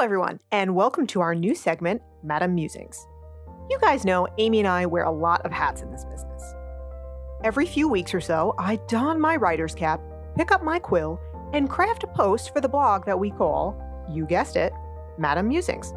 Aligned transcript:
everyone, 0.00 0.40
and 0.50 0.74
welcome 0.74 1.06
to 1.06 1.20
our 1.20 1.34
new 1.34 1.54
segment, 1.54 2.00
Madame 2.22 2.54
Musings. 2.54 3.06
You 3.68 3.78
guys 3.82 4.06
know 4.06 4.26
Amy 4.38 4.60
and 4.60 4.66
I 4.66 4.86
wear 4.86 5.04
a 5.04 5.10
lot 5.10 5.44
of 5.44 5.52
hats 5.52 5.82
in 5.82 5.92
this 5.92 6.06
business. 6.06 6.54
Every 7.44 7.66
few 7.66 7.86
weeks 7.86 8.14
or 8.14 8.20
so, 8.22 8.54
I 8.58 8.76
don 8.88 9.20
my 9.20 9.36
writer's 9.36 9.74
cap, 9.74 10.00
pick 10.38 10.52
up 10.52 10.64
my 10.64 10.78
quill, 10.78 11.20
and 11.52 11.68
craft 11.68 12.02
a 12.04 12.06
post 12.06 12.54
for 12.54 12.62
the 12.62 12.68
blog 12.68 13.04
that 13.04 13.18
we 13.18 13.30
call, 13.30 13.78
you 14.10 14.24
guessed 14.24 14.56
it, 14.56 14.72
Madame 15.18 15.48
Musings. 15.48 15.92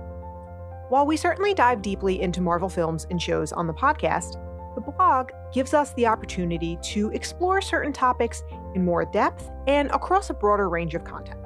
While 0.90 1.06
we 1.06 1.16
certainly 1.16 1.54
dive 1.54 1.82
deeply 1.82 2.22
into 2.22 2.42
Marvel 2.42 2.68
films 2.68 3.08
and 3.10 3.22
shows 3.22 3.54
on 3.54 3.68
the 3.68 3.74
podcast, 3.74 4.34
the 4.76 4.82
blog 4.82 5.30
gives 5.54 5.74
us 5.74 5.94
the 5.94 6.08
opportunity 6.08 6.78
to 6.82 7.10
explore 7.12 7.62
certain 7.62 7.94
topics 7.94 8.44
in 8.76 8.84
more 8.84 9.06
depth 9.06 9.50
and 9.66 9.90
across 9.92 10.30
a 10.30 10.34
broader 10.34 10.68
range 10.68 10.94
of 10.94 11.06
content. 11.06 11.40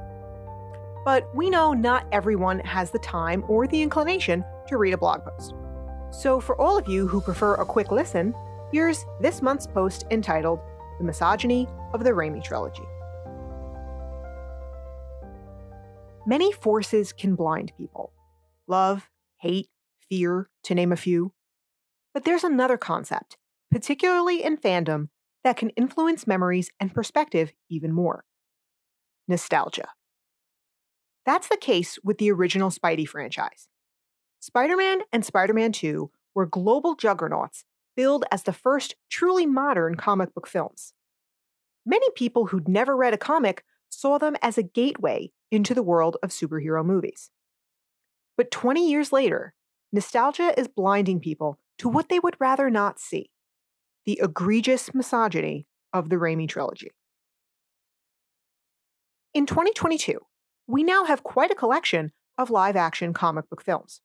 But 1.07 1.33
we 1.33 1.49
know 1.49 1.71
not 1.71 2.05
everyone 2.11 2.59
has 2.65 2.91
the 2.91 2.99
time 2.99 3.45
or 3.47 3.65
the 3.65 3.81
inclination 3.81 4.43
to 4.67 4.75
read 4.75 4.93
a 4.93 4.97
blog 4.97 5.23
post. 5.23 5.53
So, 6.11 6.41
for 6.41 6.59
all 6.59 6.77
of 6.77 6.89
you 6.89 7.07
who 7.07 7.21
prefer 7.21 7.53
a 7.53 7.63
quick 7.65 7.91
listen, 7.91 8.35
here's 8.73 9.05
this 9.21 9.41
month's 9.41 9.67
post 9.67 10.03
entitled 10.11 10.59
The 10.97 11.05
Misogyny 11.05 11.65
of 11.93 12.03
the 12.03 12.09
Raimi 12.09 12.43
Trilogy. 12.43 12.83
Many 16.25 16.51
forces 16.51 17.13
can 17.13 17.35
blind 17.35 17.71
people 17.77 18.11
love, 18.67 19.09
hate, 19.37 19.69
fear, 20.09 20.49
to 20.63 20.75
name 20.75 20.91
a 20.91 20.97
few. 20.97 21.31
But 22.13 22.25
there's 22.25 22.43
another 22.43 22.77
concept, 22.77 23.37
particularly 23.71 24.43
in 24.43 24.57
fandom, 24.57 25.07
that 25.45 25.55
can 25.55 25.69
influence 25.69 26.27
memories 26.27 26.69
and 26.81 26.93
perspective 26.93 27.53
even 27.69 27.93
more 27.93 28.25
nostalgia. 29.25 29.87
That's 31.27 31.49
the 31.49 31.57
case 31.57 31.99
with 32.05 32.19
the 32.19 32.31
original 32.31 32.69
Spidey 32.69 33.05
franchise. 33.05 33.67
Spider 34.39 34.77
Man 34.77 35.01
and 35.11 35.25
Spider 35.25 35.53
Man 35.53 35.73
2 35.73 36.09
were 36.33 36.45
global 36.45 36.95
juggernauts 36.95 37.65
billed 37.97 38.23
as 38.31 38.43
the 38.43 38.53
first 38.53 38.95
truly 39.09 39.45
modern 39.45 39.95
comic 39.95 40.33
book 40.33 40.47
films. 40.47 40.93
Many 41.85 42.07
people 42.15 42.45
who'd 42.45 42.69
never 42.69 42.95
read 42.95 43.13
a 43.13 43.17
comic 43.17 43.65
saw 43.89 44.17
them 44.17 44.37
as 44.41 44.57
a 44.57 44.63
gateway 44.63 45.31
into 45.51 45.73
the 45.73 45.83
world 45.83 46.15
of 46.23 46.29
superhero 46.29 46.85
movies. 46.85 47.29
But 48.37 48.49
20 48.49 48.89
years 48.89 49.11
later, 49.11 49.53
nostalgia 49.91 50.57
is 50.57 50.69
blinding 50.69 51.19
people 51.19 51.59
to 51.79 51.89
what 51.89 52.07
they 52.07 52.19
would 52.19 52.37
rather 52.39 52.69
not 52.69 52.99
see 52.99 53.31
the 54.05 54.21
egregious 54.23 54.93
misogyny 54.93 55.67
of 55.91 56.07
the 56.07 56.15
Raimi 56.15 56.47
trilogy. 56.47 56.91
In 59.33 59.45
2022, 59.45 60.21
we 60.67 60.83
now 60.83 61.05
have 61.05 61.23
quite 61.23 61.51
a 61.51 61.55
collection 61.55 62.11
of 62.37 62.49
live 62.49 62.75
action 62.75 63.13
comic 63.13 63.49
book 63.49 63.63
films. 63.63 64.01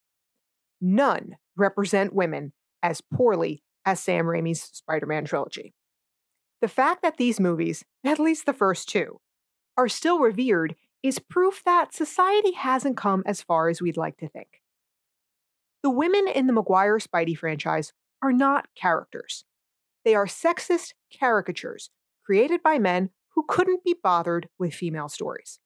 None 0.80 1.36
represent 1.56 2.14
women 2.14 2.52
as 2.82 3.00
poorly 3.00 3.62
as 3.84 4.00
Sam 4.00 4.26
Raimi's 4.26 4.62
Spider 4.62 5.06
Man 5.06 5.24
trilogy. 5.24 5.74
The 6.60 6.68
fact 6.68 7.02
that 7.02 7.16
these 7.16 7.40
movies, 7.40 7.84
at 8.04 8.20
least 8.20 8.46
the 8.46 8.52
first 8.52 8.88
two, 8.88 9.20
are 9.76 9.88
still 9.88 10.20
revered 10.20 10.76
is 11.02 11.18
proof 11.18 11.62
that 11.64 11.92
society 11.92 12.52
hasn't 12.52 12.96
come 12.96 13.24
as 13.26 13.42
far 13.42 13.68
as 13.68 13.82
we'd 13.82 13.96
like 13.96 14.16
to 14.18 14.28
think. 14.28 14.62
The 15.82 15.90
women 15.90 16.28
in 16.28 16.46
the 16.46 16.52
Maguire 16.52 16.98
Spidey 16.98 17.36
franchise 17.36 17.92
are 18.22 18.32
not 18.32 18.68
characters. 18.76 19.44
They 20.04 20.14
are 20.14 20.26
sexist 20.26 20.92
caricatures 21.18 21.90
created 22.24 22.62
by 22.62 22.78
men 22.78 23.10
who 23.34 23.44
couldn't 23.48 23.82
be 23.82 23.96
bothered 24.00 24.48
with 24.60 24.74
female 24.74 25.08
stories 25.08 25.58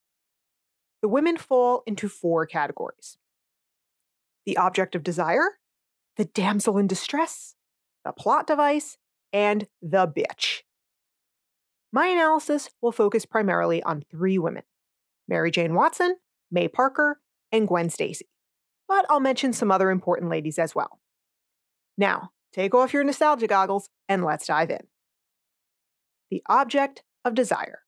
the 1.07 1.11
women 1.11 1.37
fall 1.37 1.85
into 1.87 2.09
four 2.09 2.47
categories 2.47 3.17
the 4.45 4.57
object 4.57 4.97
of 4.97 5.05
desire, 5.05 5.59
the 6.17 6.25
damsel 6.25 6.79
in 6.79 6.89
distress, 6.89 7.55
the 8.05 8.11
plot 8.11 8.45
device, 8.49 8.99
and 9.33 9.69
the 9.81 10.09
bitch. 10.09 10.63
My 11.93 12.09
analysis 12.09 12.71
will 12.83 12.91
focus 12.91 13.25
primarily 13.25 13.85
on 13.85 14.03
three 14.11 14.37
women 14.37 14.65
Mary 15.29 15.53
Jane 15.53 15.75
Watson, 15.75 16.17
May 16.51 16.67
Parker, 16.67 17.21
and 17.53 17.69
Gwen 17.69 17.89
Stacy, 17.89 18.27
but 18.89 19.07
I'll 19.09 19.21
mention 19.21 19.53
some 19.53 19.71
other 19.71 19.93
important 19.93 20.29
ladies 20.29 20.59
as 20.59 20.75
well. 20.75 20.99
Now, 21.97 22.33
take 22.53 22.75
off 22.75 22.93
your 22.93 23.05
nostalgia 23.05 23.47
goggles 23.47 23.91
and 24.09 24.25
let's 24.25 24.49
dive 24.49 24.71
in. 24.71 24.89
The 26.33 26.43
object 26.49 27.05
of 27.25 27.37
desire. 27.37 27.86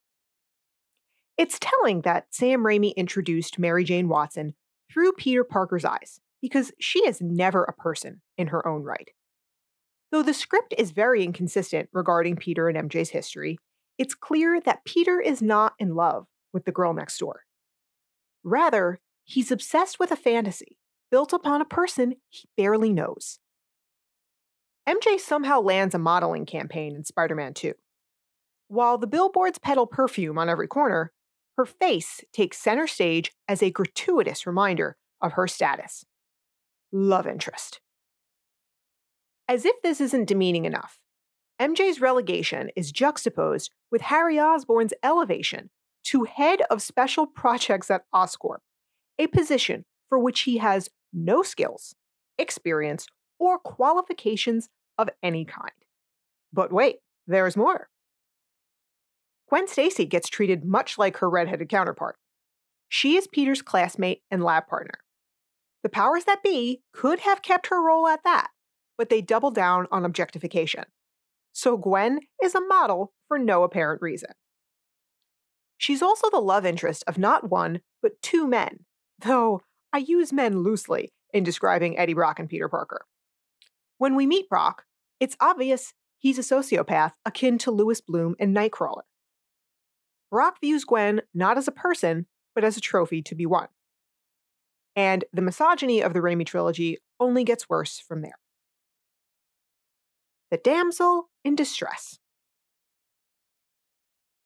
It's 1.38 1.60
telling 1.60 2.00
that 2.00 2.26
Sam 2.30 2.64
Raimi 2.64 2.94
introduced 2.96 3.60
Mary 3.60 3.84
Jane 3.84 4.08
Watson 4.08 4.54
through 4.92 5.12
Peter 5.12 5.44
Parker's 5.44 5.84
eyes, 5.84 6.20
because 6.42 6.72
she 6.80 6.98
is 7.06 7.20
never 7.20 7.62
a 7.62 7.72
person 7.72 8.20
in 8.36 8.48
her 8.48 8.66
own 8.66 8.82
right. 8.82 9.10
Though 10.10 10.24
the 10.24 10.34
script 10.34 10.74
is 10.76 10.90
very 10.90 11.22
inconsistent 11.22 11.90
regarding 11.92 12.36
Peter 12.36 12.68
and 12.68 12.90
MJ's 12.90 13.10
history, 13.10 13.58
it's 13.98 14.14
clear 14.14 14.60
that 14.60 14.84
Peter 14.84 15.20
is 15.20 15.40
not 15.40 15.74
in 15.78 15.94
love 15.94 16.26
with 16.52 16.64
the 16.64 16.72
girl 16.72 16.92
next 16.92 17.18
door. 17.18 17.42
Rather, 18.42 18.98
he's 19.24 19.52
obsessed 19.52 20.00
with 20.00 20.10
a 20.10 20.16
fantasy 20.16 20.76
built 21.10 21.32
upon 21.32 21.60
a 21.60 21.66
person 21.66 22.14
he 22.28 22.48
barely 22.56 22.92
knows. 22.92 23.38
MJ 24.88 25.20
somehow 25.20 25.60
lands 25.60 25.94
a 25.94 25.98
modeling 25.98 26.46
campaign 26.46 26.96
in 26.96 27.04
Spider 27.04 27.34
Man 27.34 27.54
2. 27.54 27.74
While 28.68 28.98
the 28.98 29.06
billboards 29.06 29.58
peddle 29.58 29.86
perfume 29.86 30.38
on 30.38 30.48
every 30.48 30.66
corner, 30.66 31.12
her 31.58 31.66
face 31.66 32.22
takes 32.32 32.56
center 32.56 32.86
stage 32.86 33.32
as 33.48 33.62
a 33.62 33.70
gratuitous 33.70 34.46
reminder 34.46 34.96
of 35.20 35.32
her 35.32 35.46
status 35.46 36.04
love 36.90 37.26
interest. 37.26 37.80
As 39.46 39.66
if 39.66 39.82
this 39.82 40.00
isn't 40.00 40.28
demeaning 40.28 40.64
enough, 40.64 41.00
MJ's 41.60 42.00
relegation 42.00 42.70
is 42.76 42.92
juxtaposed 42.92 43.70
with 43.90 44.02
Harry 44.02 44.38
Osborn's 44.38 44.94
elevation 45.02 45.68
to 46.04 46.24
head 46.24 46.62
of 46.70 46.80
special 46.80 47.26
projects 47.26 47.90
at 47.90 48.04
Oscorp, 48.14 48.58
a 49.18 49.26
position 49.26 49.84
for 50.08 50.18
which 50.18 50.42
he 50.42 50.58
has 50.58 50.88
no 51.12 51.42
skills, 51.42 51.94
experience, 52.38 53.06
or 53.38 53.58
qualifications 53.58 54.68
of 54.96 55.10
any 55.22 55.44
kind. 55.44 55.72
But 56.52 56.72
wait, 56.72 56.98
there's 57.26 57.56
more. 57.56 57.88
Gwen 59.48 59.66
Stacy 59.66 60.04
gets 60.04 60.28
treated 60.28 60.64
much 60.64 60.98
like 60.98 61.18
her 61.18 61.30
redheaded 61.30 61.68
counterpart. 61.68 62.16
She 62.88 63.16
is 63.16 63.26
Peter's 63.26 63.62
classmate 63.62 64.22
and 64.30 64.42
lab 64.42 64.66
partner. 64.66 65.00
The 65.82 65.88
powers 65.88 66.24
that 66.24 66.42
be 66.42 66.82
could 66.92 67.20
have 67.20 67.42
kept 67.42 67.68
her 67.68 67.82
role 67.82 68.08
at 68.08 68.24
that, 68.24 68.48
but 68.96 69.08
they 69.08 69.22
double 69.22 69.50
down 69.50 69.86
on 69.90 70.04
objectification. 70.04 70.84
So 71.52 71.76
Gwen 71.76 72.20
is 72.42 72.54
a 72.54 72.60
model 72.60 73.12
for 73.26 73.38
no 73.38 73.62
apparent 73.62 74.02
reason. 74.02 74.30
She's 75.76 76.02
also 76.02 76.28
the 76.30 76.40
love 76.40 76.66
interest 76.66 77.04
of 77.06 77.18
not 77.18 77.48
one, 77.48 77.80
but 78.02 78.20
two 78.20 78.46
men, 78.46 78.80
though 79.18 79.62
I 79.92 79.98
use 79.98 80.32
men 80.32 80.62
loosely 80.62 81.10
in 81.32 81.44
describing 81.44 81.96
Eddie 81.96 82.14
Brock 82.14 82.38
and 82.38 82.48
Peter 82.48 82.68
Parker. 82.68 83.06
When 83.96 84.14
we 84.14 84.26
meet 84.26 84.48
Brock, 84.48 84.84
it's 85.20 85.36
obvious 85.40 85.94
he's 86.18 86.38
a 86.38 86.42
sociopath 86.42 87.12
akin 87.24 87.58
to 87.58 87.70
Louis 87.70 88.00
Bloom 88.00 88.34
and 88.38 88.54
Nightcrawler. 88.54 89.02
Brock 90.30 90.58
views 90.60 90.84
Gwen 90.84 91.22
not 91.34 91.58
as 91.58 91.68
a 91.68 91.72
person, 91.72 92.26
but 92.54 92.64
as 92.64 92.76
a 92.76 92.80
trophy 92.80 93.22
to 93.22 93.34
be 93.34 93.46
won. 93.46 93.68
And 94.96 95.24
the 95.32 95.42
misogyny 95.42 96.02
of 96.02 96.12
the 96.12 96.20
Raimi 96.20 96.44
trilogy 96.44 96.98
only 97.20 97.44
gets 97.44 97.68
worse 97.68 97.98
from 98.00 98.22
there. 98.22 98.38
The 100.50 100.56
damsel 100.56 101.28
in 101.44 101.54
distress. 101.54 102.18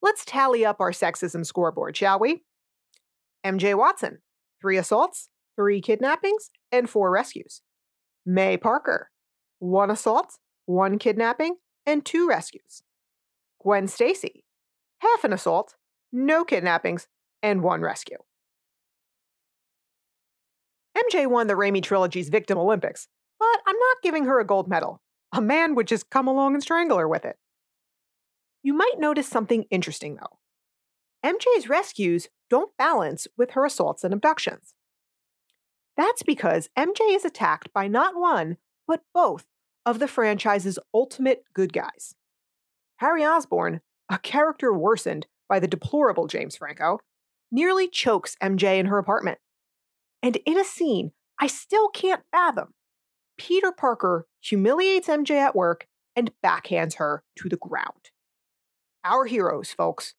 Let's 0.03 0.25
tally 0.25 0.65
up 0.65 0.81
our 0.81 0.91
sexism 0.91 1.47
scoreboard, 1.47 1.97
shall 1.97 2.19
we? 2.19 2.43
MJ 3.47 3.77
Watson, 3.77 4.19
three 4.61 4.77
assaults, 4.77 5.29
three 5.57 5.81
kidnappings, 5.81 6.51
and 6.71 6.91
four 6.91 7.11
rescues. 7.11 7.63
May 8.27 8.57
Parker, 8.57 9.11
one 9.59 9.91
assault, 9.91 10.39
one 10.67 10.99
kidnapping, 10.99 11.57
and 11.87 12.05
two 12.05 12.29
rescues. 12.29 12.83
Gwen 13.63 13.87
Stacy, 13.87 14.42
half 15.03 15.25
an 15.25 15.33
assault, 15.33 15.75
no 16.13 16.45
kidnappings, 16.45 17.09
and 17.43 17.63
one 17.63 17.83
rescue. 17.83 18.19
MJ 20.97 21.27
won 21.27 21.47
the 21.47 21.55
Raimi 21.55 21.83
trilogy's 21.83 22.29
Victim 22.29 22.59
Olympics, 22.59 23.09
but 23.39 23.61
I'm 23.67 23.77
not 23.77 24.03
giving 24.03 24.25
her 24.27 24.39
a 24.39 24.47
gold 24.47 24.69
medal. 24.69 25.03
A 25.33 25.41
man 25.41 25.75
would 25.75 25.87
just 25.87 26.11
come 26.11 26.29
along 26.29 26.55
and 26.55 26.63
strangle 26.63 26.99
her 26.99 27.09
with 27.09 27.25
it. 27.25 27.37
You 28.63 28.75
might 28.75 28.99
notice 28.99 29.27
something 29.27 29.65
interesting, 29.71 30.17
though. 30.17 30.39
MJ's 31.25 31.69
rescues 31.69 32.29
don't 32.51 32.77
balance 32.77 33.27
with 33.37 33.53
her 33.53 33.65
assaults 33.65 34.05
and 34.05 34.13
abductions. 34.13 34.75
That's 35.97 36.23
because 36.23 36.69
MJ 36.79 37.15
is 37.15 37.25
attacked 37.25 37.73
by 37.73 37.89
not 37.89 38.17
one, 38.17 38.57
but 38.87 39.03
both 39.15 39.47
of 39.85 39.99
the 39.99 40.09
franchise's 40.09 40.79
ultimate 40.95 41.45
good 41.55 41.73
guys. 41.73 42.15
Harry 42.97 43.25
Osborn, 43.25 43.81
a 44.13 44.19
character 44.19 44.73
worsened 44.73 45.27
by 45.49 45.59
the 45.59 45.67
deplorable 45.67 46.27
James 46.27 46.57
Franco, 46.57 47.01
nearly 47.51 47.89
chokes 47.89 48.37
MJ 48.43 48.79
in 48.79 48.87
her 48.87 48.99
apartment. 48.99 49.39
And 50.23 50.37
in 50.47 50.59
a 50.59 50.65
scene 50.65 51.13
I 51.41 51.47
still 51.47 51.89
can't 51.89 52.23
fathom, 52.31 52.75
Peter 53.39 53.73
Parker 53.73 54.27
humiliates 54.41 55.09
MJ 55.09 55.37
at 55.37 55.57
work 55.57 55.87
and 56.15 56.31
backhands 56.45 56.97
her 56.97 57.25
to 57.37 57.49
the 57.49 57.57
ground. 57.57 58.11
Our 59.03 59.25
heroes, 59.25 59.73
folks. 59.73 60.15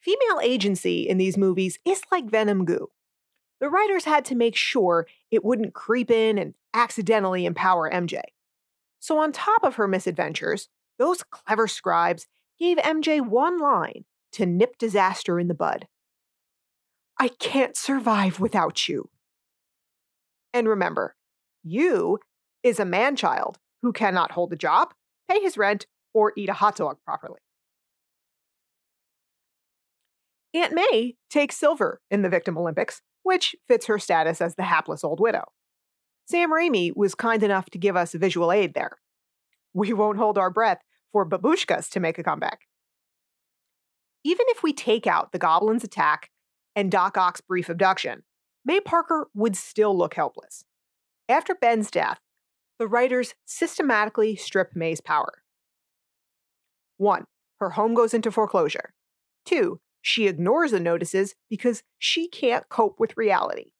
Female 0.00 0.40
agency 0.42 1.06
in 1.06 1.18
these 1.18 1.36
movies 1.36 1.78
is 1.84 2.02
like 2.10 2.30
venom 2.30 2.64
goo. 2.64 2.88
The 3.60 3.68
writers 3.68 4.04
had 4.04 4.24
to 4.26 4.34
make 4.34 4.56
sure 4.56 5.06
it 5.30 5.44
wouldn't 5.44 5.74
creep 5.74 6.10
in 6.10 6.38
and 6.38 6.54
accidentally 6.72 7.44
empower 7.44 7.90
MJ. 7.90 8.22
So, 9.00 9.18
on 9.18 9.32
top 9.32 9.64
of 9.64 9.74
her 9.74 9.86
misadventures, 9.86 10.68
those 11.00 11.24
clever 11.24 11.66
scribes 11.66 12.26
gave 12.58 12.76
MJ 12.76 13.26
one 13.26 13.58
line 13.58 14.04
to 14.32 14.46
nip 14.46 14.76
disaster 14.78 15.40
in 15.40 15.48
the 15.48 15.54
bud 15.54 15.88
I 17.18 17.28
can't 17.28 17.76
survive 17.76 18.40
without 18.40 18.88
you. 18.88 19.10
And 20.54 20.66
remember, 20.66 21.16
you 21.62 22.18
is 22.62 22.80
a 22.80 22.84
man 22.86 23.14
child 23.14 23.58
who 23.82 23.92
cannot 23.92 24.32
hold 24.32 24.52
a 24.54 24.56
job, 24.56 24.94
pay 25.28 25.38
his 25.40 25.58
rent, 25.58 25.86
or 26.14 26.32
eat 26.34 26.48
a 26.48 26.54
hot 26.54 26.76
dog 26.76 26.96
properly. 27.04 27.40
Aunt 30.54 30.72
May 30.72 31.16
takes 31.28 31.56
silver 31.56 32.00
in 32.10 32.22
the 32.22 32.30
Victim 32.30 32.56
Olympics, 32.56 33.02
which 33.22 33.54
fits 33.68 33.86
her 33.86 33.98
status 33.98 34.40
as 34.40 34.54
the 34.54 34.64
hapless 34.64 35.04
old 35.04 35.20
widow. 35.20 35.44
Sam 36.26 36.50
Raimi 36.50 36.90
was 36.96 37.14
kind 37.14 37.42
enough 37.42 37.68
to 37.70 37.78
give 37.78 37.96
us 37.96 38.14
visual 38.14 38.50
aid 38.50 38.74
there. 38.74 38.96
We 39.74 39.92
won't 39.92 40.18
hold 40.18 40.38
our 40.38 40.50
breath 40.50 40.80
for 41.12 41.28
babushkas 41.28 41.88
to 41.90 42.00
make 42.00 42.18
a 42.18 42.22
comeback. 42.22 42.66
Even 44.24 44.46
if 44.48 44.62
we 44.62 44.72
take 44.72 45.06
out 45.06 45.32
the 45.32 45.38
goblin's 45.38 45.84
attack 45.84 46.30
and 46.76 46.90
Doc 46.90 47.16
Ock's 47.16 47.40
brief 47.40 47.68
abduction, 47.68 48.22
May 48.64 48.80
Parker 48.80 49.28
would 49.34 49.56
still 49.56 49.96
look 49.96 50.14
helpless. 50.14 50.64
After 51.28 51.54
Ben's 51.54 51.90
death, 51.90 52.20
the 52.78 52.86
writers 52.86 53.34
systematically 53.46 54.36
strip 54.36 54.70
May's 54.74 55.00
power. 55.00 55.42
1. 56.98 57.24
Her 57.58 57.70
home 57.70 57.94
goes 57.94 58.12
into 58.12 58.30
foreclosure. 58.30 58.92
2. 59.46 59.80
She 60.02 60.26
ignores 60.26 60.70
the 60.70 60.80
notices 60.80 61.34
because 61.48 61.82
she 61.98 62.28
can't 62.28 62.68
cope 62.68 62.98
with 62.98 63.16
reality. 63.16 63.72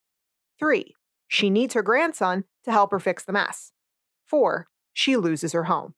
3. 0.58 0.94
She 1.28 1.50
needs 1.50 1.74
her 1.74 1.82
grandson 1.82 2.44
to 2.64 2.72
help 2.72 2.90
her 2.90 2.98
fix 2.98 3.24
the 3.24 3.32
mess. 3.32 3.72
4. 4.26 4.66
She 4.92 5.16
loses 5.16 5.52
her 5.52 5.64
home. 5.64 5.94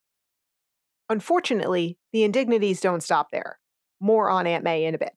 Unfortunately, 1.13 1.99
the 2.15 2.23
indignities 2.23 2.81
don't 2.81 3.03
stop 3.03 3.31
there. 3.31 3.59
More 4.01 4.31
on 4.31 4.47
Aunt 4.47 4.65
May 4.65 4.87
in 4.87 4.95
a 4.95 4.99
bit. 4.99 5.13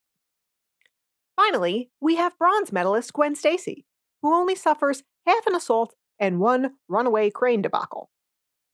Finally, 1.38 1.90
we 2.02 2.18
have 2.18 2.38
bronze 2.38 2.74
medalist 2.74 3.14
Gwen 3.14 3.34
Stacy, 3.34 3.86
who 4.22 4.36
only 4.36 4.56
suffers 4.56 5.04
half 5.26 5.48
an 5.48 5.56
assault 5.56 5.96
and 6.20 6.42
one 6.42 6.74
runaway 6.90 7.30
crane 7.30 7.62
debacle. 7.62 8.10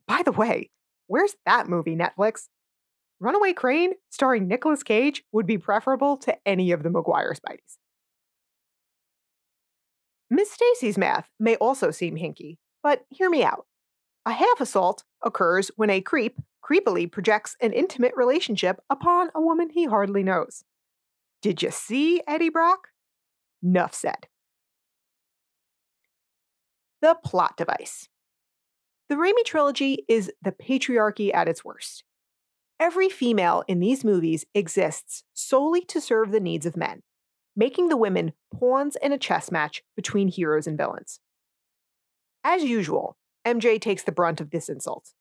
By 0.07 0.23
the 0.25 0.31
way, 0.31 0.71
where's 1.05 1.35
that 1.45 1.69
movie, 1.69 1.95
Netflix? 1.95 2.47
Runaway 3.19 3.53
Crane, 3.53 3.91
starring 4.09 4.47
Nicolas 4.47 4.81
Cage, 4.81 5.23
would 5.31 5.45
be 5.45 5.59
preferable 5.59 6.17
to 6.17 6.35
any 6.43 6.71
of 6.71 6.81
the 6.81 6.89
Maguire 6.89 7.35
Spideys. 7.35 7.77
Miss 10.31 10.51
Stacy's 10.51 10.97
math 10.97 11.29
may 11.39 11.55
also 11.57 11.91
seem 11.91 12.17
hinky, 12.17 12.57
but 12.81 13.05
hear 13.11 13.29
me 13.29 13.43
out. 13.43 13.67
A 14.25 14.33
half 14.33 14.61
assault 14.61 15.03
occurs 15.23 15.71
when 15.75 15.89
a 15.89 16.01
creep 16.01 16.39
creepily 16.63 17.11
projects 17.11 17.55
an 17.59 17.73
intimate 17.73 18.13
relationship 18.15 18.79
upon 18.89 19.29
a 19.33 19.41
woman 19.41 19.69
he 19.71 19.85
hardly 19.85 20.23
knows. 20.23 20.63
Did 21.41 21.61
you 21.63 21.71
see 21.71 22.21
Eddie 22.27 22.49
Brock? 22.49 22.89
Nuff 23.61 23.93
said. 23.93 24.27
The 27.01 27.17
plot 27.25 27.57
device. 27.57 28.09
The 29.09 29.15
Raimi 29.15 29.43
trilogy 29.43 30.05
is 30.07 30.31
the 30.41 30.51
patriarchy 30.51 31.33
at 31.33 31.47
its 31.47 31.65
worst. 31.65 32.03
Every 32.79 33.09
female 33.09 33.63
in 33.67 33.79
these 33.79 34.03
movies 34.03 34.45
exists 34.53 35.23
solely 35.33 35.81
to 35.85 35.99
serve 35.99 36.31
the 36.31 36.39
needs 36.39 36.65
of 36.65 36.77
men, 36.77 37.01
making 37.55 37.89
the 37.89 37.97
women 37.97 38.33
pawns 38.53 38.95
in 39.01 39.11
a 39.11 39.17
chess 39.17 39.51
match 39.51 39.83
between 39.95 40.27
heroes 40.27 40.67
and 40.67 40.77
villains. 40.77 41.19
As 42.43 42.63
usual, 42.63 43.17
MJ 43.45 43.79
takes 43.79 44.03
the 44.03 44.11
brunt 44.11 44.41
of 44.41 44.51
this 44.51 44.69
insult. 44.69 45.13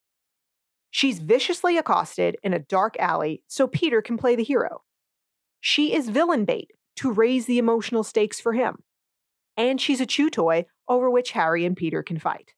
She's 0.91 1.21
viciously 1.21 1.79
accosted 1.79 2.37
in 2.43 2.53
a 2.53 2.59
dark 2.59 2.97
alley 2.99 3.43
so 3.47 3.67
Peter 3.67 4.03
can 4.03 4.19
play 4.19 4.35
the 4.35 4.45
hero. 4.45 4.83
She 5.61 5.95
is 5.95 6.09
villain 6.09 6.45
bait 6.45 6.73
to 6.97 7.13
raise 7.13 7.47
the 7.47 7.59
emotional 7.59 8.03
stakes 8.03 8.41
for 8.41 8.53
him. 8.53 8.83
And 9.57 9.81
she's 9.81 10.01
a 10.01 10.07
chew 10.07 10.31
toy 10.31 10.67
over 10.89 11.11
which 11.11 11.33
Harry 11.33 11.65
and 11.65 11.77
Peter 11.77 12.03
can 12.03 12.19
fight. 12.19 12.53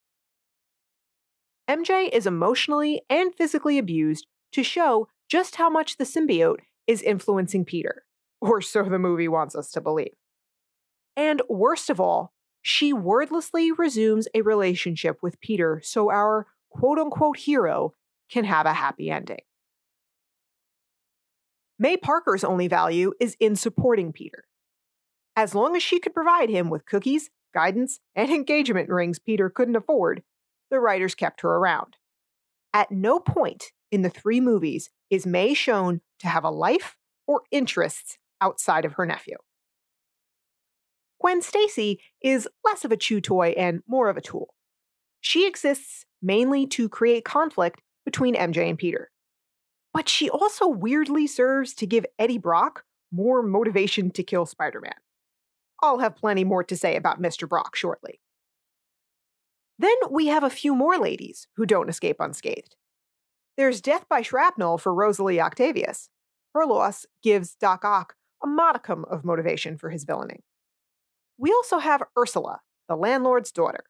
MJ 1.68 2.08
is 2.12 2.26
emotionally 2.26 3.02
and 3.08 3.34
physically 3.34 3.78
abused 3.78 4.26
to 4.52 4.62
show 4.62 5.08
just 5.28 5.56
how 5.56 5.70
much 5.70 5.96
the 5.96 6.04
symbiote 6.04 6.60
is 6.86 7.02
influencing 7.02 7.64
Peter, 7.64 8.04
or 8.40 8.60
so 8.60 8.82
the 8.82 8.98
movie 8.98 9.28
wants 9.28 9.54
us 9.54 9.70
to 9.72 9.80
believe. 9.80 10.14
And 11.16 11.42
worst 11.48 11.90
of 11.90 12.00
all, 12.00 12.32
she 12.62 12.92
wordlessly 12.92 13.72
resumes 13.72 14.28
a 14.34 14.42
relationship 14.42 15.18
with 15.20 15.40
Peter 15.40 15.80
so 15.84 16.10
our 16.10 16.46
quote 16.70 16.98
unquote 16.98 17.36
hero 17.36 17.94
can 18.30 18.44
have 18.44 18.66
a 18.66 18.72
happy 18.72 19.10
ending. 19.10 19.42
May 21.78 21.96
Parker's 21.96 22.44
only 22.44 22.68
value 22.68 23.12
is 23.20 23.36
in 23.40 23.56
supporting 23.56 24.12
Peter. 24.12 24.44
As 25.34 25.54
long 25.54 25.74
as 25.74 25.82
she 25.82 25.98
could 25.98 26.14
provide 26.14 26.48
him 26.48 26.70
with 26.70 26.86
cookies, 26.86 27.30
guidance, 27.52 27.98
and 28.14 28.30
engagement 28.30 28.88
rings 28.88 29.18
Peter 29.18 29.50
couldn't 29.50 29.76
afford, 29.76 30.22
the 30.70 30.78
writers 30.78 31.14
kept 31.14 31.40
her 31.40 31.50
around. 31.50 31.96
At 32.72 32.90
no 32.90 33.18
point 33.18 33.72
in 33.90 34.02
the 34.02 34.10
three 34.10 34.40
movies 34.40 34.90
is 35.10 35.26
May 35.26 35.52
shown 35.52 36.00
to 36.20 36.28
have 36.28 36.44
a 36.44 36.50
life 36.50 36.96
or 37.26 37.42
interests 37.50 38.16
outside 38.40 38.84
of 38.84 38.94
her 38.94 39.04
nephew. 39.04 39.36
Gwen 41.22 41.40
Stacy 41.40 42.00
is 42.20 42.48
less 42.64 42.84
of 42.84 42.90
a 42.90 42.96
chew 42.96 43.20
toy 43.20 43.54
and 43.56 43.82
more 43.86 44.08
of 44.08 44.16
a 44.16 44.20
tool. 44.20 44.54
She 45.20 45.46
exists 45.46 46.04
mainly 46.20 46.66
to 46.66 46.88
create 46.88 47.24
conflict 47.24 47.80
between 48.04 48.34
MJ 48.34 48.68
and 48.68 48.76
Peter. 48.76 49.12
But 49.94 50.08
she 50.08 50.28
also 50.28 50.66
weirdly 50.66 51.28
serves 51.28 51.74
to 51.74 51.86
give 51.86 52.06
Eddie 52.18 52.38
Brock 52.38 52.82
more 53.12 53.40
motivation 53.40 54.10
to 54.10 54.24
kill 54.24 54.46
Spider 54.46 54.80
Man. 54.80 54.94
I'll 55.80 56.00
have 56.00 56.16
plenty 56.16 56.42
more 56.42 56.64
to 56.64 56.76
say 56.76 56.96
about 56.96 57.22
Mr. 57.22 57.48
Brock 57.48 57.76
shortly. 57.76 58.20
Then 59.78 59.94
we 60.10 60.26
have 60.26 60.42
a 60.42 60.50
few 60.50 60.74
more 60.74 60.98
ladies 60.98 61.46
who 61.56 61.66
don't 61.66 61.88
escape 61.88 62.16
unscathed. 62.18 62.74
There's 63.56 63.80
death 63.80 64.06
by 64.08 64.22
shrapnel 64.22 64.76
for 64.76 64.92
Rosalie 64.92 65.40
Octavius. 65.40 66.08
Her 66.52 66.66
loss 66.66 67.06
gives 67.22 67.54
Doc 67.54 67.84
Ock 67.84 68.14
a 68.42 68.48
modicum 68.48 69.04
of 69.04 69.24
motivation 69.24 69.78
for 69.78 69.90
his 69.90 70.02
villaining. 70.02 70.42
We 71.38 71.52
also 71.52 71.78
have 71.78 72.02
Ursula, 72.18 72.60
the 72.88 72.96
landlord's 72.96 73.52
daughter. 73.52 73.84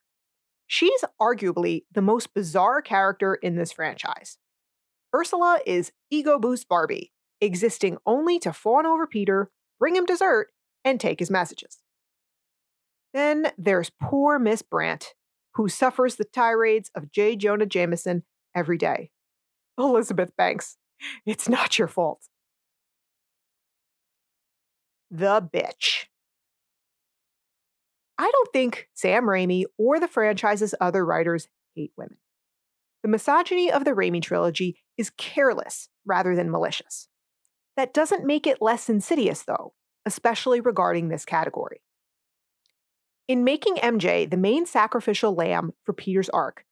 She's 0.66 1.04
arguably 1.20 1.84
the 1.92 2.02
most 2.02 2.32
bizarre 2.34 2.80
character 2.80 3.34
in 3.34 3.56
this 3.56 3.72
franchise. 3.72 4.38
Ursula 5.14 5.60
is 5.66 5.92
ego 6.10 6.38
boost 6.38 6.68
Barbie, 6.68 7.12
existing 7.40 7.98
only 8.06 8.38
to 8.38 8.52
fawn 8.52 8.86
over 8.86 9.06
Peter, 9.06 9.50
bring 9.78 9.96
him 9.96 10.06
dessert, 10.06 10.48
and 10.84 10.98
take 10.98 11.18
his 11.18 11.30
messages. 11.30 11.78
Then 13.12 13.52
there's 13.58 13.90
poor 14.00 14.38
Miss 14.38 14.62
Brant, 14.62 15.14
who 15.54 15.68
suffers 15.68 16.16
the 16.16 16.24
tirades 16.24 16.90
of 16.94 17.12
J. 17.12 17.36
Jonah 17.36 17.66
Jameson 17.66 18.22
every 18.54 18.78
day. 18.78 19.10
Elizabeth 19.78 20.34
Banks, 20.36 20.78
it's 21.26 21.48
not 21.48 21.78
your 21.78 21.88
fault. 21.88 22.28
The 25.10 25.42
bitch. 25.42 26.06
I 28.22 28.30
don't 28.30 28.52
think 28.52 28.88
Sam 28.94 29.24
Raimi 29.24 29.64
or 29.76 29.98
the 29.98 30.06
franchise's 30.06 30.76
other 30.80 31.04
writers 31.04 31.48
hate 31.74 31.90
women. 31.96 32.18
The 33.02 33.08
misogyny 33.08 33.68
of 33.68 33.84
the 33.84 33.90
Raimi 33.90 34.22
trilogy 34.22 34.76
is 34.96 35.10
careless 35.10 35.88
rather 36.06 36.36
than 36.36 36.48
malicious. 36.48 37.08
That 37.76 37.92
doesn't 37.92 38.24
make 38.24 38.46
it 38.46 38.62
less 38.62 38.88
insidious, 38.88 39.42
though, 39.42 39.72
especially 40.06 40.60
regarding 40.60 41.08
this 41.08 41.24
category. 41.24 41.82
In 43.26 43.42
making 43.42 43.74
MJ 43.78 44.30
the 44.30 44.36
main 44.36 44.66
sacrificial 44.66 45.34
lamb 45.34 45.72
for 45.82 45.92
Peter's 45.92 46.28
arc, 46.28 46.64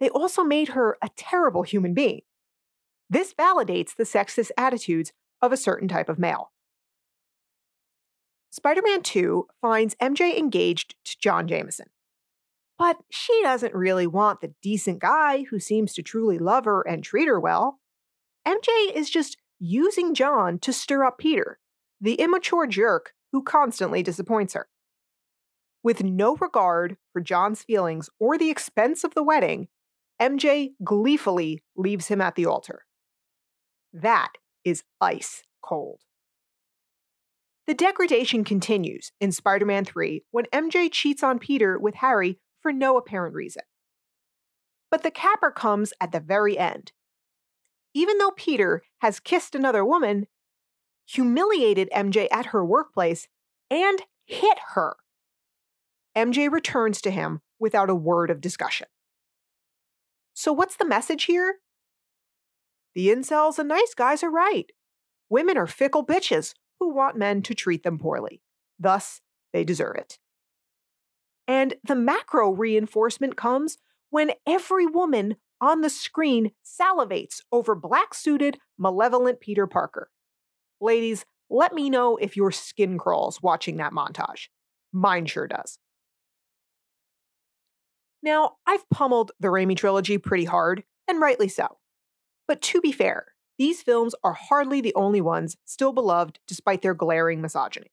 they 0.00 0.08
also 0.08 0.42
made 0.42 0.70
her 0.70 0.98
a 1.00 1.10
terrible 1.16 1.62
human 1.62 1.94
being. 1.94 2.22
This 3.08 3.32
validates 3.32 3.94
the 3.94 4.02
sexist 4.02 4.50
attitudes 4.58 5.12
of 5.40 5.52
a 5.52 5.56
certain 5.56 5.86
type 5.86 6.08
of 6.08 6.18
male. 6.18 6.50
Spider 8.56 8.80
Man 8.82 9.02
2 9.02 9.46
finds 9.60 9.94
MJ 9.96 10.38
engaged 10.38 10.94
to 11.04 11.18
John 11.20 11.46
Jameson. 11.46 11.88
But 12.78 12.96
she 13.10 13.38
doesn't 13.42 13.74
really 13.74 14.06
want 14.06 14.40
the 14.40 14.54
decent 14.62 14.98
guy 14.98 15.44
who 15.50 15.60
seems 15.60 15.92
to 15.92 16.02
truly 16.02 16.38
love 16.38 16.64
her 16.64 16.80
and 16.80 17.04
treat 17.04 17.28
her 17.28 17.38
well. 17.38 17.80
MJ 18.48 18.94
is 18.94 19.10
just 19.10 19.36
using 19.58 20.14
John 20.14 20.58
to 20.60 20.72
stir 20.72 21.04
up 21.04 21.18
Peter, 21.18 21.58
the 22.00 22.14
immature 22.14 22.66
jerk 22.66 23.12
who 23.30 23.42
constantly 23.42 24.02
disappoints 24.02 24.54
her. 24.54 24.68
With 25.82 26.02
no 26.02 26.36
regard 26.36 26.96
for 27.12 27.20
John's 27.20 27.62
feelings 27.62 28.08
or 28.18 28.38
the 28.38 28.48
expense 28.48 29.04
of 29.04 29.12
the 29.12 29.22
wedding, 29.22 29.68
MJ 30.18 30.70
gleefully 30.82 31.62
leaves 31.76 32.08
him 32.08 32.22
at 32.22 32.36
the 32.36 32.46
altar. 32.46 32.86
That 33.92 34.32
is 34.64 34.82
ice 34.98 35.42
cold. 35.62 36.00
The 37.66 37.74
degradation 37.74 38.44
continues 38.44 39.10
in 39.20 39.32
Spider 39.32 39.66
Man 39.66 39.84
3 39.84 40.22
when 40.30 40.44
MJ 40.46 40.90
cheats 40.90 41.24
on 41.24 41.40
Peter 41.40 41.78
with 41.78 41.96
Harry 41.96 42.38
for 42.60 42.72
no 42.72 42.96
apparent 42.96 43.34
reason. 43.34 43.62
But 44.88 45.02
the 45.02 45.10
capper 45.10 45.50
comes 45.50 45.92
at 46.00 46.12
the 46.12 46.20
very 46.20 46.56
end. 46.56 46.92
Even 47.92 48.18
though 48.18 48.30
Peter 48.30 48.82
has 48.98 49.18
kissed 49.18 49.54
another 49.56 49.84
woman, 49.84 50.26
humiliated 51.06 51.90
MJ 51.94 52.28
at 52.30 52.46
her 52.46 52.64
workplace, 52.64 53.26
and 53.68 54.02
hit 54.26 54.58
her, 54.74 54.96
MJ 56.16 56.50
returns 56.50 57.00
to 57.00 57.10
him 57.10 57.40
without 57.58 57.90
a 57.90 57.94
word 57.94 58.30
of 58.30 58.40
discussion. 58.40 58.86
So, 60.34 60.52
what's 60.52 60.76
the 60.76 60.84
message 60.84 61.24
here? 61.24 61.56
The 62.94 63.08
incels 63.08 63.58
and 63.58 63.68
nice 63.68 63.92
guys 63.94 64.22
are 64.22 64.30
right. 64.30 64.70
Women 65.28 65.56
are 65.56 65.66
fickle 65.66 66.06
bitches 66.06 66.54
who 66.80 66.92
want 66.92 67.16
men 67.16 67.42
to 67.42 67.54
treat 67.54 67.82
them 67.82 67.98
poorly. 67.98 68.42
Thus, 68.78 69.20
they 69.52 69.64
deserve 69.64 69.96
it. 69.96 70.18
And 71.48 71.74
the 71.84 71.94
macro 71.94 72.50
reinforcement 72.50 73.36
comes 73.36 73.78
when 74.10 74.32
every 74.46 74.86
woman 74.86 75.36
on 75.60 75.80
the 75.80 75.90
screen 75.90 76.52
salivates 76.64 77.40
over 77.50 77.74
black 77.74 78.14
suited, 78.14 78.58
malevolent 78.78 79.40
Peter 79.40 79.66
Parker. 79.66 80.10
Ladies, 80.80 81.24
let 81.48 81.72
me 81.72 81.88
know 81.88 82.16
if 82.16 82.36
your 82.36 82.50
skin 82.50 82.98
crawls 82.98 83.40
watching 83.40 83.76
that 83.76 83.92
montage. 83.92 84.48
Mine 84.92 85.26
sure 85.26 85.46
does. 85.46 85.78
Now, 88.22 88.56
I've 88.66 88.88
pummeled 88.90 89.32
the 89.38 89.48
Raimi 89.48 89.76
trilogy 89.76 90.18
pretty 90.18 90.44
hard, 90.44 90.82
and 91.06 91.20
rightly 91.20 91.48
so. 91.48 91.78
But 92.48 92.60
to 92.62 92.80
be 92.80 92.90
fair, 92.90 93.26
these 93.58 93.82
films 93.82 94.14
are 94.22 94.34
hardly 94.34 94.80
the 94.80 94.94
only 94.94 95.20
ones 95.20 95.56
still 95.64 95.92
beloved 95.92 96.38
despite 96.46 96.82
their 96.82 96.94
glaring 96.94 97.40
misogyny. 97.40 97.90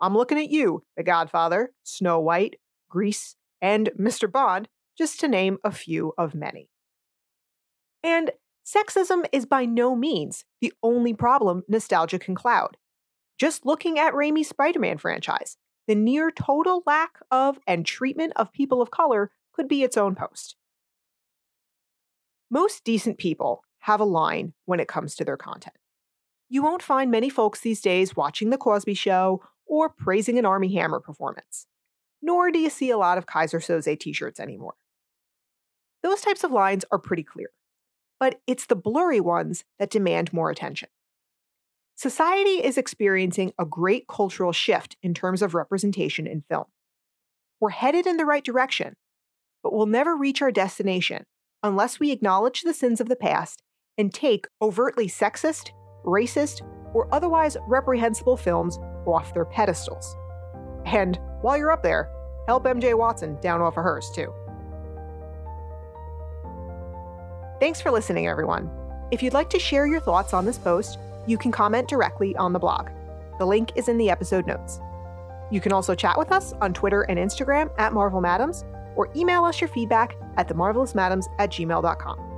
I'm 0.00 0.16
looking 0.16 0.38
at 0.38 0.50
you, 0.50 0.82
The 0.96 1.02
Godfather, 1.02 1.72
Snow 1.82 2.20
White, 2.20 2.56
Grease, 2.88 3.36
and 3.60 3.90
Mr. 3.98 4.30
Bond, 4.30 4.68
just 4.96 5.20
to 5.20 5.28
name 5.28 5.58
a 5.64 5.70
few 5.70 6.12
of 6.18 6.34
many. 6.34 6.68
And 8.02 8.30
sexism 8.66 9.26
is 9.32 9.46
by 9.46 9.66
no 9.66 9.94
means 9.94 10.44
the 10.60 10.72
only 10.82 11.14
problem 11.14 11.64
nostalgia 11.68 12.18
can 12.18 12.34
cloud. 12.34 12.76
Just 13.38 13.64
looking 13.64 13.98
at 13.98 14.14
Raimi's 14.14 14.48
Spider 14.48 14.80
Man 14.80 14.98
franchise, 14.98 15.56
the 15.86 15.94
near 15.94 16.30
total 16.30 16.82
lack 16.86 17.18
of 17.30 17.58
and 17.66 17.84
treatment 17.84 18.32
of 18.36 18.52
people 18.52 18.80
of 18.82 18.90
color 18.90 19.30
could 19.52 19.68
be 19.68 19.82
its 19.82 19.96
own 19.96 20.14
post. 20.14 20.56
Most 22.50 22.84
decent 22.84 23.18
people 23.18 23.62
have 23.80 24.00
a 24.00 24.04
line 24.04 24.52
when 24.64 24.80
it 24.80 24.88
comes 24.88 25.14
to 25.16 25.24
their 25.24 25.36
content. 25.36 25.76
You 26.48 26.62
won't 26.62 26.82
find 26.82 27.10
many 27.10 27.30
folks 27.30 27.60
these 27.60 27.80
days 27.80 28.16
watching 28.16 28.50
The 28.50 28.58
Cosby 28.58 28.94
Show 28.94 29.42
or 29.66 29.88
praising 29.88 30.38
an 30.38 30.44
Armie 30.44 30.74
Hammer 30.74 31.00
performance. 31.00 31.66
Nor 32.20 32.50
do 32.50 32.58
you 32.58 32.68
see 32.68 32.90
a 32.90 32.98
lot 32.98 33.18
of 33.18 33.26
Keyser 33.26 33.60
Söze 33.60 33.98
t 33.98 34.12
shirts 34.12 34.40
anymore. 34.40 34.74
Those 36.02 36.20
types 36.20 36.44
of 36.44 36.50
lines 36.50 36.84
are 36.90 36.98
pretty 36.98 37.22
clear, 37.22 37.50
but 38.18 38.40
it's 38.46 38.66
the 38.66 38.74
blurry 38.74 39.20
ones 39.20 39.64
that 39.78 39.90
demand 39.90 40.32
more 40.32 40.50
attention. 40.50 40.88
Society 41.94 42.64
is 42.64 42.78
experiencing 42.78 43.52
a 43.58 43.64
great 43.64 44.08
cultural 44.08 44.52
shift 44.52 44.96
in 45.02 45.14
terms 45.14 45.42
of 45.42 45.54
representation 45.54 46.26
in 46.26 46.42
film. 46.48 46.64
We're 47.60 47.70
headed 47.70 48.06
in 48.06 48.16
the 48.16 48.24
right 48.24 48.44
direction, 48.44 48.96
but 49.62 49.72
we'll 49.72 49.86
never 49.86 50.16
reach 50.16 50.40
our 50.40 50.50
destination 50.50 51.26
unless 51.62 52.00
we 52.00 52.10
acknowledge 52.10 52.62
the 52.62 52.72
sins 52.72 53.00
of 53.00 53.08
the 53.08 53.16
past 53.16 53.62
and 54.00 54.12
take 54.12 54.48
overtly 54.62 55.06
sexist, 55.06 55.72
racist, 56.04 56.62
or 56.94 57.06
otherwise 57.14 57.56
reprehensible 57.68 58.36
films 58.36 58.78
off 59.06 59.34
their 59.34 59.44
pedestals. 59.44 60.16
And 60.86 61.20
while 61.42 61.56
you're 61.56 61.70
up 61.70 61.82
there, 61.82 62.10
help 62.46 62.64
MJ 62.64 62.96
Watson 62.96 63.38
down 63.40 63.60
off 63.60 63.76
of 63.76 63.84
hers 63.84 64.10
too. 64.14 64.32
Thanks 67.60 67.80
for 67.80 67.90
listening, 67.90 68.26
everyone. 68.26 68.70
If 69.10 69.22
you'd 69.22 69.34
like 69.34 69.50
to 69.50 69.58
share 69.58 69.86
your 69.86 70.00
thoughts 70.00 70.32
on 70.32 70.46
this 70.46 70.58
post, 70.58 70.98
you 71.26 71.36
can 71.36 71.52
comment 71.52 71.86
directly 71.86 72.34
on 72.36 72.54
the 72.54 72.58
blog. 72.58 72.88
The 73.38 73.46
link 73.46 73.72
is 73.76 73.88
in 73.88 73.98
the 73.98 74.08
episode 74.08 74.46
notes. 74.46 74.80
You 75.50 75.60
can 75.60 75.72
also 75.72 75.94
chat 75.94 76.16
with 76.16 76.32
us 76.32 76.54
on 76.62 76.72
Twitter 76.72 77.02
and 77.02 77.18
Instagram 77.18 77.70
at 77.76 77.92
Marvel 77.92 78.22
Madames, 78.22 78.64
or 78.96 79.10
email 79.14 79.44
us 79.44 79.60
your 79.60 79.68
feedback 79.68 80.16
at 80.38 80.48
themarvelousmadames 80.48 81.26
at 81.38 81.50
gmail.com. 81.50 82.29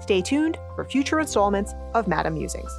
Stay 0.00 0.20
tuned 0.22 0.58
for 0.74 0.84
future 0.84 1.20
installments 1.20 1.74
of 1.94 2.08
Madame 2.08 2.34
Musings. 2.34 2.70